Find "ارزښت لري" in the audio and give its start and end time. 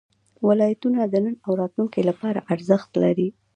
2.53-3.27